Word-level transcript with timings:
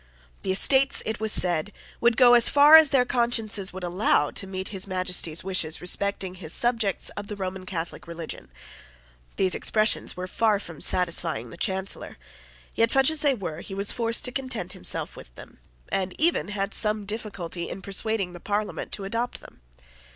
The 0.41 0.51
Estates, 0.51 1.03
it 1.05 1.19
was 1.19 1.31
said, 1.31 1.71
would 1.99 2.17
go 2.17 2.33
as 2.33 2.49
far 2.49 2.75
as 2.75 2.89
their 2.89 3.05
consciences 3.05 3.71
would 3.71 3.83
allow 3.83 4.31
to 4.31 4.47
meet 4.47 4.69
His 4.69 4.87
Majesty's 4.87 5.43
wishes 5.43 5.79
respecting 5.79 6.33
his 6.33 6.53
subjects 6.53 7.09
of 7.09 7.27
the 7.27 7.35
Roman 7.35 7.67
Catholic 7.67 8.07
religion. 8.07 8.49
These 9.35 9.53
expressions 9.53 10.17
were 10.17 10.25
far 10.25 10.59
from 10.59 10.81
satisfying 10.81 11.51
the 11.51 11.55
Chancellor; 11.55 12.17
yet, 12.73 12.89
such 12.89 13.11
as 13.11 13.21
they 13.21 13.35
were, 13.35 13.61
he 13.61 13.75
was 13.75 13.91
forced 13.91 14.25
to 14.25 14.31
content 14.31 14.73
himself 14.73 15.15
with 15.15 15.35
them, 15.35 15.59
and 15.89 16.19
even 16.19 16.47
had 16.47 16.73
some 16.73 17.05
difficulty 17.05 17.69
in 17.69 17.83
persuading 17.83 18.33
the 18.33 18.39
Parliament 18.39 18.91
to 18.93 19.03
adopt 19.03 19.39
them. 19.41 19.61